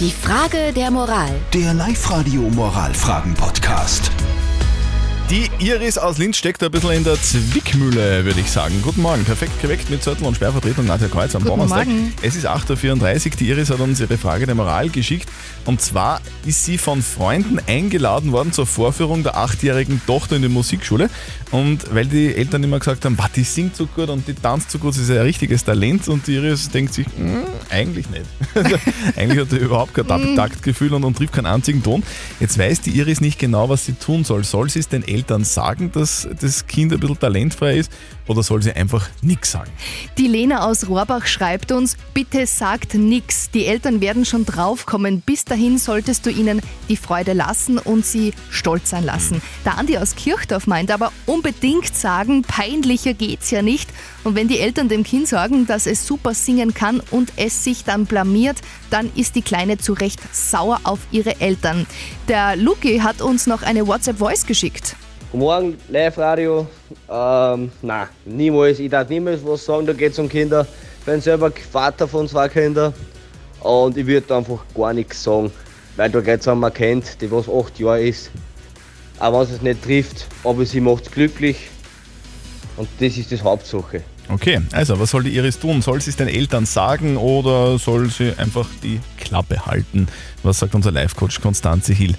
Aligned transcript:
Die 0.00 0.10
Frage 0.10 0.72
der 0.74 0.90
Moral. 0.90 1.30
Der 1.52 1.72
Live-Radio 1.72 2.42
Moralfragen-Podcast. 2.42 4.10
Die 5.30 5.48
Iris 5.58 5.96
aus 5.96 6.18
Linz 6.18 6.36
steckt 6.36 6.62
ein 6.62 6.70
bisschen 6.70 6.90
in 6.90 7.04
der 7.04 7.14
Zwickmühle, 7.20 8.26
würde 8.26 8.38
ich 8.40 8.50
sagen. 8.50 8.74
Guten 8.82 9.00
Morgen, 9.00 9.24
perfekt 9.24 9.60
geweckt 9.62 9.88
mit 9.88 10.02
Zettel 10.02 10.26
und 10.26 10.34
Sperrvertretung 10.34 10.84
Nadja 10.84 11.08
Kreuz 11.08 11.34
am 11.34 11.42
Guten 11.42 11.56
Donnerstag. 11.56 11.86
Morgen. 11.86 12.12
Es 12.20 12.36
ist 12.36 12.46
8.34 12.46 13.26
Uhr, 13.30 13.36
die 13.38 13.48
Iris 13.48 13.70
hat 13.70 13.80
uns 13.80 14.00
ihre 14.00 14.18
Frage 14.18 14.44
der 14.44 14.54
Moral 14.54 14.90
geschickt. 14.90 15.30
Und 15.64 15.80
zwar 15.80 16.20
ist 16.44 16.64
sie 16.66 16.76
von 16.76 17.00
Freunden 17.00 17.58
eingeladen 17.66 18.32
worden 18.32 18.52
zur 18.52 18.66
Vorführung 18.66 19.22
der 19.22 19.38
achtjährigen 19.38 20.02
Tochter 20.06 20.36
in 20.36 20.42
die 20.42 20.48
Musikschule. 20.48 21.08
Und 21.52 21.94
weil 21.94 22.04
die 22.06 22.34
Eltern 22.34 22.62
immer 22.62 22.78
gesagt 22.78 23.06
haben, 23.06 23.16
"Bah, 23.16 23.30
die 23.34 23.44
singt 23.44 23.76
so 23.76 23.86
gut 23.86 24.10
und 24.10 24.28
die 24.28 24.34
tanzt 24.34 24.70
so 24.70 24.78
gut, 24.78 24.92
sie 24.92 25.00
ist 25.02 25.10
ein 25.10 25.18
richtiges 25.18 25.64
Talent. 25.64 26.06
Und 26.08 26.26
die 26.26 26.34
Iris 26.34 26.68
denkt 26.68 26.92
sich, 26.92 27.06
"Hm, 27.16 27.44
eigentlich 27.70 28.08
nicht. 28.10 28.24
Also, 28.54 28.76
eigentlich 29.16 29.40
hat 29.40 29.50
sie 29.50 29.56
überhaupt 29.56 29.94
kein. 29.94 30.06
Takt- 30.06 30.36
Taktgefühl 30.36 30.92
und, 30.94 31.04
und 31.04 31.16
trifft 31.16 31.32
keinen 31.32 31.46
einzigen 31.46 31.82
Ton. 31.82 32.02
Jetzt 32.40 32.58
weiß 32.58 32.80
die 32.82 32.90
Iris 32.90 33.20
nicht 33.20 33.38
genau, 33.38 33.68
was 33.68 33.86
sie 33.86 33.92
tun 33.94 34.24
soll. 34.24 34.44
Soll 34.44 34.68
sie 34.70 34.78
es 34.80 34.88
den 34.88 35.06
Eltern 35.06 35.44
sagen, 35.44 35.90
dass 35.92 36.28
das 36.40 36.66
Kind 36.66 36.92
ein 36.92 37.00
bisschen 37.00 37.18
talentfrei 37.18 37.78
ist 37.78 37.90
oder 38.26 38.42
soll 38.42 38.62
sie 38.62 38.72
einfach 38.72 39.08
nichts 39.22 39.50
sagen? 39.52 39.70
Die 40.18 40.26
Lena 40.28 40.66
aus 40.66 40.88
Rohrbach 40.88 41.26
schreibt 41.26 41.72
uns, 41.72 41.96
bitte 42.14 42.46
sagt 42.46 42.94
nix. 42.94 43.50
Die 43.50 43.66
Eltern 43.66 44.00
werden 44.00 44.24
schon 44.24 44.44
draufkommen. 44.46 45.20
Bis 45.20 45.44
dahin 45.44 45.78
solltest 45.78 46.26
du 46.26 46.30
ihnen 46.30 46.60
die 46.88 46.96
Freude 46.96 47.32
lassen 47.32 47.78
und 47.78 48.04
sie 48.06 48.32
stolz 48.50 48.90
sein 48.90 49.04
lassen. 49.04 49.42
Der 49.64 49.78
Andi 49.78 49.98
aus 49.98 50.16
Kirchdorf 50.16 50.66
meint 50.66 50.90
aber 50.90 51.12
unbedingt 51.26 51.94
sagen, 51.94 52.42
peinlicher 52.42 53.14
geht's 53.14 53.50
ja 53.50 53.62
nicht. 53.62 53.90
Und 54.24 54.34
wenn 54.36 54.48
die 54.48 54.58
Eltern 54.58 54.88
dem 54.88 55.04
Kind 55.04 55.28
sagen, 55.28 55.66
dass 55.66 55.86
es 55.86 56.06
super 56.06 56.32
singen 56.34 56.72
kann 56.72 57.00
und 57.10 57.32
es 57.36 57.53
sich 57.62 57.84
dann 57.84 58.06
blamiert, 58.06 58.56
dann 58.90 59.10
ist 59.14 59.36
die 59.36 59.42
Kleine 59.42 59.78
zu 59.78 59.92
Recht 59.92 60.20
sauer 60.34 60.80
auf 60.84 60.98
ihre 61.10 61.40
Eltern. 61.40 61.86
Der 62.28 62.56
Luki 62.56 62.98
hat 62.98 63.20
uns 63.20 63.46
noch 63.46 63.62
eine 63.62 63.86
WhatsApp-Voice 63.86 64.46
geschickt. 64.46 64.96
Guten 65.30 65.44
Morgen, 65.44 65.78
Live-Radio. 65.88 66.66
Ähm, 67.10 67.70
nein, 67.82 68.06
niemals. 68.24 68.78
Ich 68.78 68.90
darf 68.90 69.08
niemals 69.08 69.40
was 69.44 69.64
sagen, 69.64 69.86
da 69.86 69.92
geht 69.92 70.12
es 70.12 70.18
um 70.18 70.28
Kinder. 70.28 70.66
Ich 71.00 71.04
bin 71.04 71.20
selber 71.20 71.52
Vater 71.72 72.08
von 72.08 72.28
zwei 72.28 72.48
Kindern 72.48 72.94
und 73.60 73.96
ich 73.96 74.06
würde 74.06 74.34
einfach 74.36 74.64
gar 74.74 74.92
nichts 74.92 75.22
sagen, 75.22 75.50
weil 75.96 76.10
da 76.10 76.20
geht 76.20 76.40
es 76.40 76.46
um 76.46 76.62
ein 76.62 76.72
Kind, 76.72 77.20
die 77.20 77.30
was 77.30 77.48
acht 77.48 77.78
Jahre 77.78 78.02
ist. 78.02 78.30
Auch 79.18 79.32
wenn 79.32 79.42
es 79.42 79.50
es 79.50 79.62
nicht 79.62 79.82
trifft, 79.82 80.26
aber 80.44 80.64
sie 80.64 80.80
macht 80.80 81.06
es 81.06 81.10
glücklich 81.10 81.68
und 82.76 82.88
das 82.98 83.16
ist 83.16 83.32
das 83.32 83.42
Hauptsache. 83.42 84.02
Okay, 84.28 84.60
also 84.72 84.98
was 84.98 85.10
soll 85.10 85.24
die 85.24 85.36
Iris 85.36 85.58
tun? 85.58 85.82
Soll 85.82 86.00
sie 86.00 86.10
es 86.10 86.16
den 86.16 86.28
Eltern 86.28 86.64
sagen 86.64 87.16
oder 87.16 87.78
soll 87.78 88.10
sie 88.10 88.32
einfach 88.38 88.66
die 88.82 89.00
Klappe 89.18 89.66
halten? 89.66 90.08
Was 90.42 90.58
sagt 90.58 90.74
unser 90.74 90.92
Life-Coach 90.92 91.40
Konstanze 91.40 91.92
Hill? 91.92 92.14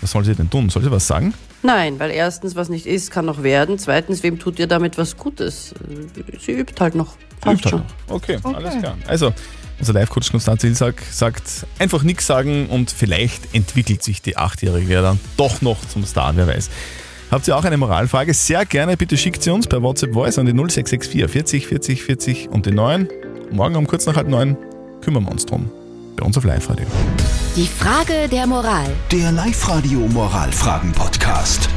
Was 0.00 0.12
soll 0.12 0.24
sie 0.24 0.34
denn 0.34 0.48
tun? 0.48 0.70
Soll 0.70 0.82
sie 0.82 0.90
was 0.90 1.06
sagen? 1.06 1.34
Nein, 1.62 1.98
weil 1.98 2.10
erstens, 2.10 2.56
was 2.56 2.68
nicht 2.68 2.86
ist, 2.86 3.10
kann 3.10 3.26
noch 3.26 3.42
werden. 3.42 3.78
Zweitens, 3.78 4.22
wem 4.22 4.38
tut 4.38 4.58
ihr 4.58 4.66
damit 4.66 4.96
was 4.96 5.16
Gutes? 5.16 5.74
Sie 6.40 6.52
übt 6.52 6.80
halt 6.80 6.94
noch. 6.94 7.16
Passt 7.40 7.60
Übt 7.60 7.68
schon. 7.68 7.80
halt 7.80 8.08
noch. 8.08 8.16
Okay, 8.16 8.38
alles 8.42 8.78
klar. 8.78 8.96
Also, 9.06 9.34
unser 9.78 9.92
Live-Coach 9.92 10.30
Konstanze 10.30 10.68
Hill 10.68 10.76
sagt, 10.76 11.04
sagt, 11.12 11.66
einfach 11.78 12.02
nichts 12.02 12.26
sagen 12.26 12.68
und 12.68 12.90
vielleicht 12.90 13.54
entwickelt 13.54 14.02
sich 14.02 14.22
die 14.22 14.36
Achtjährige 14.36 14.94
ja 14.94 15.02
dann 15.02 15.20
doch 15.36 15.60
noch 15.60 15.84
zum 15.86 16.06
Star, 16.06 16.34
wer 16.36 16.46
weiß. 16.46 16.70
Habt 17.30 17.46
ihr 17.46 17.56
auch 17.56 17.64
eine 17.64 17.76
Moralfrage? 17.76 18.34
Sehr 18.34 18.66
gerne, 18.66 18.96
bitte 18.96 19.16
schickt 19.16 19.42
sie 19.42 19.50
uns 19.50 19.68
per 19.68 19.82
WhatsApp 19.82 20.12
Voice 20.12 20.38
an 20.38 20.46
die 20.46 20.52
0664 20.52 21.28
40 21.30 21.66
40 21.66 22.02
40 22.02 22.48
und 22.48 22.66
die 22.66 22.72
9. 22.72 23.08
Morgen 23.52 23.76
um 23.76 23.86
kurz 23.86 24.06
nach 24.06 24.16
halb 24.16 24.28
neun 24.28 24.56
kümmern 25.00 25.24
wir 25.24 25.30
uns 25.30 25.46
drum. 25.46 25.70
Bei 26.16 26.26
uns 26.26 26.36
auf 26.36 26.44
Live-Radio. 26.44 26.86
Die 27.56 27.66
Frage 27.66 28.28
der 28.30 28.46
Moral. 28.46 28.90
Der 29.12 29.32
Live-Radio 29.32 30.00
Moralfragen-Podcast. 30.08 31.68